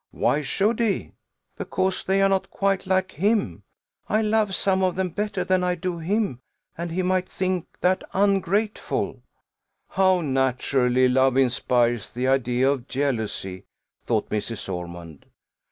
"Why 0.09 0.41
should 0.41 0.79
he?" 0.79 1.11
"Because 1.59 2.03
they 2.03 2.23
are 2.23 2.29
not 2.29 2.49
quite 2.49 2.87
like 2.87 3.11
him. 3.11 3.61
I 4.09 4.23
love 4.23 4.55
some 4.55 4.81
of 4.81 4.95
them 4.95 5.09
better 5.09 5.43
than 5.43 5.63
I 5.63 5.75
do 5.75 5.99
him, 5.99 6.39
and 6.75 6.89
he 6.91 7.03
might 7.03 7.29
think 7.29 7.67
that 7.81 8.01
ungrateful." 8.11 9.21
How 9.89 10.21
naturally 10.21 11.07
love 11.07 11.37
inspires 11.37 12.09
the 12.11 12.27
idea 12.29 12.71
of 12.71 12.87
jealousy, 12.87 13.65
thought 14.03 14.31
Mrs. 14.31 14.73
Ormond. 14.73 15.27